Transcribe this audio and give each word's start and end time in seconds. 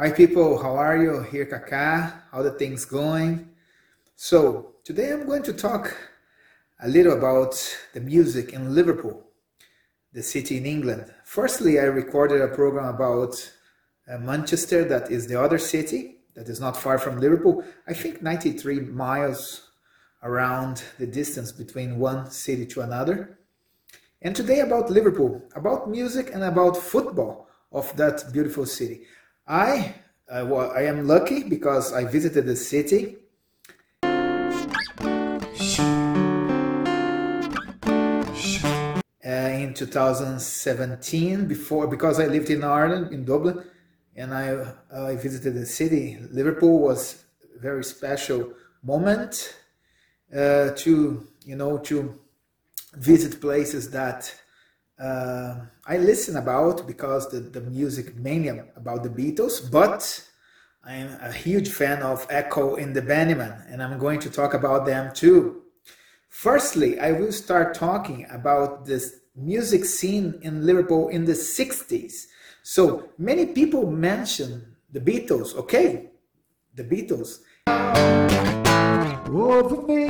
Hi 0.00 0.10
people, 0.10 0.56
how 0.62 0.76
are 0.76 0.96
you? 0.96 1.20
Here 1.24 1.44
Kaká, 1.44 2.22
how 2.32 2.40
the 2.40 2.52
things 2.52 2.86
going? 2.86 3.50
So 4.16 4.76
today 4.82 5.12
I'm 5.12 5.26
going 5.26 5.42
to 5.42 5.52
talk 5.52 5.94
a 6.82 6.88
little 6.88 7.12
about 7.12 7.52
the 7.92 8.00
music 8.00 8.54
in 8.54 8.74
Liverpool, 8.74 9.22
the 10.14 10.22
city 10.22 10.56
in 10.56 10.64
England. 10.64 11.04
Firstly, 11.26 11.78
I 11.78 11.82
recorded 11.82 12.40
a 12.40 12.48
program 12.48 12.94
about 12.94 13.34
uh, 14.10 14.16
Manchester, 14.16 14.84
that 14.84 15.10
is 15.10 15.26
the 15.26 15.38
other 15.38 15.58
city 15.58 16.20
that 16.32 16.48
is 16.48 16.60
not 16.60 16.78
far 16.78 16.98
from 16.98 17.20
Liverpool. 17.20 17.62
I 17.86 17.92
think 17.92 18.22
93 18.22 18.80
miles 18.80 19.68
around 20.22 20.82
the 20.98 21.06
distance 21.06 21.52
between 21.52 21.98
one 21.98 22.30
city 22.30 22.64
to 22.68 22.80
another. 22.80 23.38
And 24.22 24.34
today 24.34 24.60
about 24.60 24.88
Liverpool, 24.88 25.42
about 25.54 25.90
music 25.90 26.30
and 26.32 26.42
about 26.42 26.78
football 26.78 27.50
of 27.70 27.94
that 27.98 28.32
beautiful 28.32 28.64
city. 28.64 29.02
I 29.50 29.96
uh, 30.30 30.46
well, 30.48 30.70
I 30.70 30.82
am 30.82 31.08
lucky 31.08 31.42
because 31.42 31.92
I 31.92 32.04
visited 32.04 32.46
the 32.46 32.54
city. 32.54 33.16
Uh, 39.26 39.50
in 39.58 39.74
2017 39.74 41.48
before 41.48 41.88
because 41.88 42.20
I 42.20 42.26
lived 42.26 42.50
in 42.50 42.62
Ireland 42.62 43.12
in 43.12 43.24
Dublin 43.24 43.64
and 44.14 44.32
I 44.32 44.72
I 44.94 45.16
visited 45.16 45.54
the 45.54 45.66
city 45.66 46.18
Liverpool 46.30 46.78
was 46.78 47.24
a 47.56 47.60
very 47.60 47.82
special 47.82 48.52
moment 48.84 49.56
uh, 50.32 50.70
to 50.76 51.26
you 51.44 51.56
know 51.56 51.78
to 51.78 52.18
visit 52.94 53.40
places 53.40 53.90
that 53.90 54.32
uh, 55.00 55.56
I 55.86 55.96
listen 55.96 56.36
about 56.36 56.86
because 56.86 57.30
the, 57.30 57.40
the 57.40 57.62
music 57.62 58.14
mainly 58.16 58.60
about 58.76 59.02
the 59.02 59.08
Beatles, 59.08 59.70
but 59.70 60.28
I'm 60.84 61.08
a 61.20 61.32
huge 61.32 61.70
fan 61.70 62.02
of 62.02 62.26
Echo 62.28 62.76
and 62.76 62.94
the 62.94 63.02
Bunnymen, 63.02 63.72
and 63.72 63.82
I'm 63.82 63.98
going 63.98 64.20
to 64.20 64.30
talk 64.30 64.54
about 64.54 64.86
them 64.86 65.12
too. 65.14 65.62
Firstly, 66.28 67.00
I 67.00 67.12
will 67.12 67.32
start 67.32 67.74
talking 67.74 68.26
about 68.30 68.86
this 68.86 69.20
music 69.34 69.84
scene 69.84 70.38
in 70.42 70.66
Liverpool 70.66 71.08
in 71.08 71.24
the 71.24 71.32
60s. 71.32 72.26
So 72.62 73.08
many 73.18 73.46
people 73.46 73.90
mention 73.90 74.76
the 74.92 75.00
Beatles, 75.00 75.54
okay? 75.54 76.10
The 76.74 76.84
Beatles. 76.84 77.40
Over 79.28 79.82
me. 79.86 80.08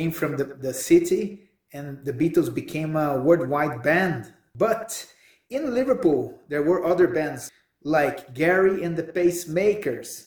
Came 0.00 0.10
from 0.10 0.34
the, 0.38 0.44
the 0.44 0.72
city 0.72 1.50
and 1.74 2.02
the 2.06 2.12
Beatles 2.20 2.52
became 2.52 2.96
a 2.96 3.20
worldwide 3.20 3.82
band. 3.82 4.32
But 4.54 4.88
in 5.50 5.74
Liverpool, 5.74 6.40
there 6.48 6.62
were 6.62 6.86
other 6.86 7.06
bands 7.06 7.50
like 7.84 8.32
Gary 8.32 8.82
and 8.82 8.96
the 8.96 9.02
Pacemakers. 9.02 10.22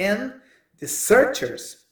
And 0.00 0.32
the 0.78 0.88
searchers. 0.88 1.84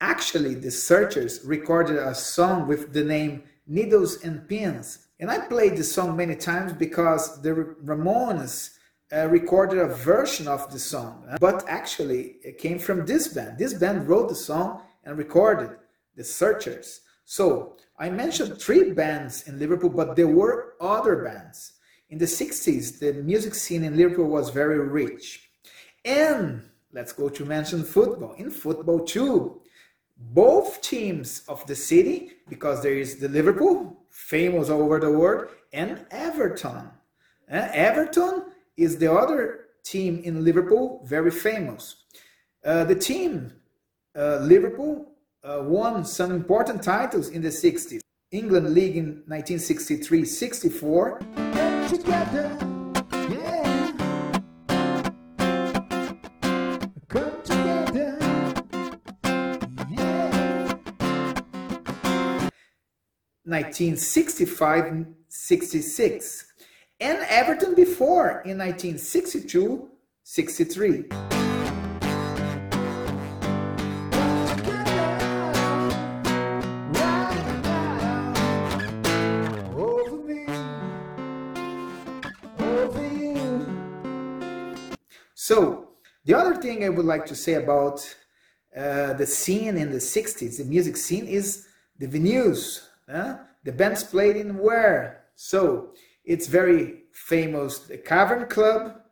Actually, 0.00 0.54
the 0.54 0.70
searchers 0.70 1.40
recorded 1.44 1.96
a 1.96 2.14
song 2.14 2.68
with 2.68 2.92
the 2.92 3.02
name 3.02 3.42
Needles 3.66 4.22
and 4.24 4.46
Pins. 4.46 5.06
And 5.20 5.30
I 5.30 5.38
played 5.38 5.78
the 5.78 5.84
song 5.84 6.16
many 6.16 6.36
times 6.36 6.74
because 6.74 7.40
the 7.40 7.74
Ramones 7.82 8.76
uh, 9.10 9.26
recorded 9.28 9.78
a 9.78 9.86
version 9.86 10.46
of 10.46 10.70
the 10.70 10.78
song. 10.78 11.24
But 11.40 11.64
actually, 11.66 12.36
it 12.42 12.58
came 12.58 12.78
from 12.78 13.06
this 13.06 13.28
band. 13.28 13.56
This 13.58 13.72
band 13.72 14.06
wrote 14.06 14.28
the 14.28 14.34
song 14.34 14.82
and 15.04 15.16
recorded 15.16 15.70
the 16.14 16.24
Searchers. 16.24 17.00
So 17.24 17.76
I 17.98 18.10
mentioned 18.10 18.60
three 18.60 18.92
bands 18.92 19.48
in 19.48 19.58
Liverpool, 19.58 19.90
but 19.90 20.14
there 20.14 20.28
were 20.28 20.74
other 20.80 21.24
bands. 21.24 21.73
In 22.10 22.18
the 22.18 22.26
60s, 22.26 22.98
the 22.98 23.14
music 23.14 23.54
scene 23.54 23.84
in 23.84 23.96
Liverpool 23.96 24.28
was 24.28 24.50
very 24.50 24.78
rich. 24.78 25.50
And 26.04 26.62
let's 26.92 27.12
go 27.12 27.28
to 27.28 27.44
mention 27.44 27.82
football. 27.82 28.34
In 28.34 28.50
football, 28.50 29.04
too, 29.04 29.62
both 30.16 30.80
teams 30.80 31.42
of 31.48 31.66
the 31.66 31.74
city, 31.74 32.32
because 32.48 32.82
there 32.82 32.94
is 32.94 33.18
the 33.18 33.28
Liverpool, 33.28 34.04
famous 34.10 34.68
all 34.68 34.82
over 34.82 35.00
the 35.00 35.10
world, 35.10 35.48
and 35.72 36.06
Everton. 36.10 36.90
Uh, 37.50 37.68
Everton 37.72 38.44
is 38.76 38.98
the 38.98 39.12
other 39.12 39.66
team 39.82 40.20
in 40.24 40.44
Liverpool, 40.44 41.02
very 41.04 41.30
famous. 41.30 41.96
Uh, 42.64 42.84
the 42.84 42.94
team, 42.94 43.52
uh, 44.16 44.38
Liverpool, 44.42 45.10
uh, 45.42 45.60
won 45.62 46.04
some 46.04 46.32
important 46.32 46.82
titles 46.82 47.28
in 47.28 47.42
the 47.42 47.48
60s. 47.48 48.00
England 48.30 48.74
League 48.74 48.96
in 48.96 49.22
1963 49.26 50.24
64 50.24 51.20
together. 51.96 52.58
Yeah. 53.30 53.92
Together. 57.44 58.18
Yeah. 59.90 60.78
1965 63.44 65.06
66. 65.28 66.52
And 67.00 67.18
Everton 67.28 67.74
before 67.74 68.42
in 68.44 68.58
1962 68.58 69.88
63. 70.24 71.33
So, 85.50 85.90
the 86.24 86.32
other 86.32 86.56
thing 86.56 86.84
I 86.84 86.88
would 86.88 87.04
like 87.04 87.26
to 87.26 87.34
say 87.34 87.52
about 87.52 87.98
uh, 88.74 89.12
the 89.12 89.26
scene 89.26 89.76
in 89.76 89.90
the 89.90 89.98
60s, 89.98 90.56
the 90.56 90.64
music 90.64 90.96
scene, 90.96 91.26
is 91.26 91.66
the 91.98 92.06
venues. 92.06 92.80
Uh, 93.06 93.36
the 93.62 93.72
bands 93.72 94.04
played 94.04 94.36
in 94.36 94.56
where? 94.56 95.26
So, 95.34 95.90
it's 96.24 96.46
very 96.46 97.02
famous, 97.12 97.80
the 97.80 97.98
Cavern 97.98 98.48
Club. 98.48 99.02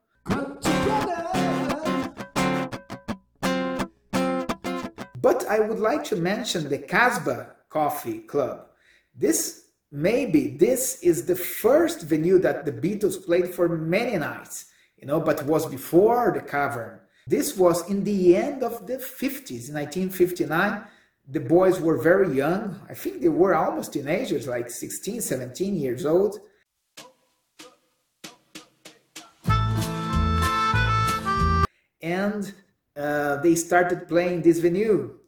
But 5.20 5.46
I 5.50 5.60
would 5.60 5.80
like 5.80 6.02
to 6.04 6.16
mention 6.16 6.70
the 6.70 6.78
Casbah 6.78 7.56
Coffee 7.68 8.20
Club. 8.20 8.68
This 9.14 9.66
maybe 9.90 10.56
this 10.56 10.98
is 11.02 11.26
the 11.26 11.36
first 11.36 12.00
venue 12.00 12.38
that 12.38 12.64
the 12.64 12.72
Beatles 12.72 13.22
played 13.22 13.48
for 13.54 13.68
many 13.68 14.16
nights 14.16 14.71
you 15.02 15.08
know, 15.08 15.18
but 15.18 15.44
was 15.44 15.66
before 15.66 16.30
the 16.32 16.40
cavern. 16.40 17.00
This 17.26 17.56
was 17.56 17.90
in 17.90 18.04
the 18.04 18.36
end 18.36 18.62
of 18.62 18.86
the 18.86 18.98
50s, 18.98 19.68
in 19.68 19.74
1959. 19.74 20.84
The 21.28 21.40
boys 21.40 21.80
were 21.80 22.00
very 22.00 22.32
young. 22.36 22.80
I 22.88 22.94
think 22.94 23.20
they 23.20 23.28
were 23.28 23.54
almost 23.54 23.92
teenagers, 23.92 24.46
like 24.46 24.70
16, 24.70 25.20
17 25.20 25.74
years 25.74 26.06
old. 26.06 26.38
And 32.00 32.54
uh, 32.96 33.36
they 33.36 33.56
started 33.56 34.06
playing 34.06 34.42
this 34.42 34.60
venue. 34.60 35.18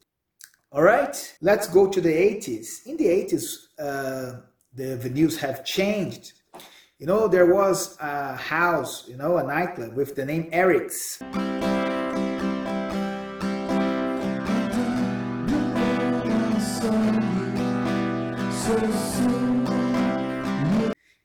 All 0.70 0.82
right, 0.82 1.36
let's 1.40 1.66
go 1.68 1.88
to 1.88 2.00
the 2.00 2.12
80s. 2.12 2.86
In 2.86 2.96
the 2.96 3.06
80s, 3.06 3.56
uh, 3.78 4.40
the 4.72 4.98
venues 4.98 5.36
have 5.38 5.64
changed. 5.64 6.32
You 7.00 7.08
know, 7.08 7.26
there 7.26 7.52
was 7.52 7.96
a 7.98 8.36
house, 8.36 9.08
you 9.08 9.16
know, 9.16 9.38
a 9.38 9.42
nightclub 9.42 9.96
with 9.96 10.14
the 10.14 10.24
name 10.24 10.48
Eric's. 10.52 11.20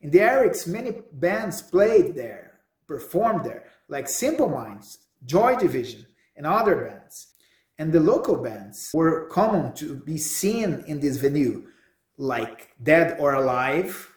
In 0.01 0.10
the 0.10 0.21
Eric's, 0.21 0.66
many 0.66 1.04
bands 1.13 1.62
played 1.62 2.15
there, 2.15 2.62
performed 2.88 3.45
there, 3.45 3.65
like 3.88 4.07
Simple 4.07 4.50
Minds, 4.50 4.98
Joy 5.24 5.56
Division, 5.56 6.07
and 6.36 6.48
other 6.48 6.86
bands. 6.86 7.27
And 7.77 7.94
the 7.94 8.00
local 8.00 8.38
bands 8.38 8.89
were 8.92 9.27
common 9.27 9.74
to 9.75 9.98
be 9.98 10.18
seen 10.18 10.83
in 10.88 11.00
this 11.00 11.18
venue, 11.18 11.68
like 12.18 12.69
Dead 12.81 13.18
or 13.19 13.36
Alive. 13.36 14.12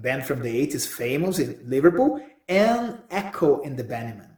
Band 0.00 0.24
from 0.24 0.40
the 0.40 0.66
80s, 0.66 0.88
famous 0.88 1.38
in 1.38 1.60
Liverpool, 1.66 2.24
and 2.48 2.98
Echo 3.10 3.60
and 3.60 3.76
the 3.76 3.84
Bunnymen. 3.84 4.30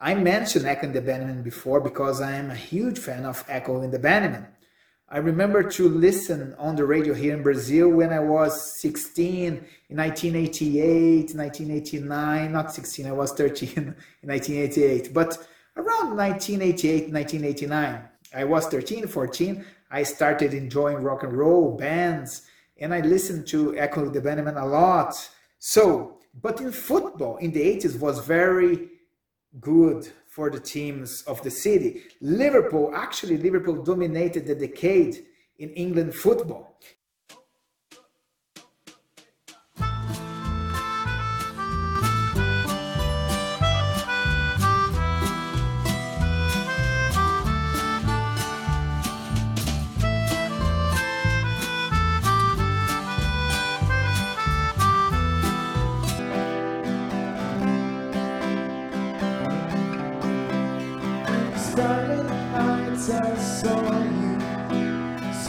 I 0.00 0.14
mentioned 0.14 0.64
Echo 0.64 0.86
and 0.86 0.94
the 0.94 1.02
Bunnymen 1.02 1.44
before 1.44 1.80
because 1.82 2.22
I 2.22 2.32
am 2.32 2.50
a 2.50 2.54
huge 2.54 2.98
fan 2.98 3.26
of 3.26 3.44
Echo 3.46 3.82
and 3.82 3.92
the 3.92 3.98
Bunnymen. 3.98 4.46
I 5.12 5.18
remember 5.18 5.64
to 5.64 5.88
listen 5.88 6.54
on 6.56 6.76
the 6.76 6.84
radio 6.84 7.14
here 7.14 7.34
in 7.34 7.42
Brazil 7.42 7.88
when 7.88 8.12
I 8.12 8.20
was 8.20 8.78
16 8.80 9.44
in 9.88 9.96
1988, 9.96 11.34
1989, 11.34 12.52
not 12.52 12.72
16, 12.72 13.06
I 13.06 13.12
was 13.12 13.32
13 13.32 13.68
in 13.76 14.28
1988, 14.28 15.12
but 15.12 15.36
around 15.76 16.16
1988, 16.16 17.12
1989, 17.12 18.02
I 18.36 18.44
was 18.44 18.68
13, 18.68 19.08
14, 19.08 19.64
I 19.90 20.04
started 20.04 20.54
enjoying 20.54 21.02
rock 21.02 21.24
and 21.24 21.32
roll 21.32 21.76
bands 21.76 22.42
and 22.78 22.94
I 22.94 23.00
listened 23.00 23.48
to 23.48 23.76
Echo 23.76 24.08
the 24.08 24.20
Bunnymen 24.20 24.62
a 24.62 24.64
lot. 24.64 25.28
So, 25.58 26.18
but 26.40 26.60
in 26.60 26.70
football 26.70 27.36
in 27.38 27.50
the 27.50 27.60
80s 27.60 27.98
was 27.98 28.20
very 28.20 28.90
good 29.60 30.08
for 30.30 30.48
the 30.48 30.60
teams 30.60 31.22
of 31.22 31.42
the 31.42 31.50
city. 31.50 32.02
Liverpool, 32.20 32.92
actually, 32.94 33.36
Liverpool 33.36 33.82
dominated 33.82 34.46
the 34.46 34.54
decade 34.54 35.26
in 35.58 35.70
England 35.70 36.14
football. 36.14 36.78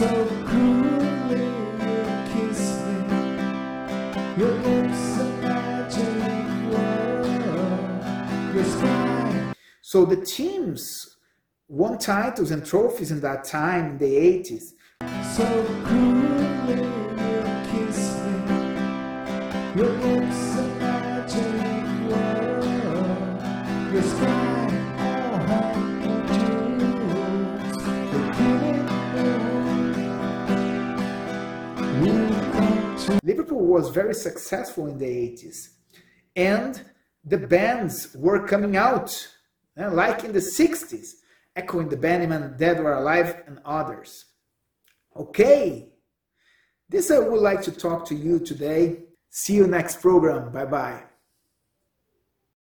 So 0.02 0.26
cruelly 0.46 1.44
you 1.86 2.02
kiss 2.32 2.62
me. 2.86 2.98
Your 4.36 4.52
lips 4.66 5.02
a 5.20 5.28
magic 5.40 6.14
world. 6.72 7.36
Your 8.54 8.64
smile. 8.64 9.54
So 9.80 10.04
the 10.04 10.16
teams 10.16 11.18
won 11.68 11.98
titles 11.98 12.50
and 12.50 12.66
trophies 12.66 13.12
in 13.12 13.20
that 13.20 13.44
time 13.44 13.90
in 13.90 13.98
the 13.98 14.12
80s. 14.16 14.72
So 15.36 15.46
cruelly 15.84 17.01
was 33.62 33.90
very 33.90 34.14
successful 34.14 34.86
in 34.86 34.98
the 34.98 35.06
80s. 35.06 35.68
And 36.36 36.82
the 37.24 37.38
bands 37.38 38.14
were 38.14 38.46
coming 38.46 38.76
out, 38.76 39.28
eh, 39.76 39.88
like 39.88 40.24
in 40.24 40.32
the 40.32 40.40
60s, 40.40 41.14
Echo 41.54 41.80
and 41.80 41.90
the 41.90 41.96
Bunnymen, 41.96 42.56
Dead 42.58 42.80
or 42.80 42.94
Alive, 42.94 43.42
and 43.46 43.60
others. 43.64 44.26
Okay, 45.14 45.92
this 46.88 47.10
I 47.10 47.18
would 47.18 47.40
like 47.40 47.62
to 47.62 47.72
talk 47.72 48.06
to 48.06 48.14
you 48.14 48.38
today. 48.38 49.04
See 49.30 49.54
you 49.54 49.66
next 49.66 50.00
program. 50.00 50.52
Bye 50.52 50.66
bye. 50.66 51.11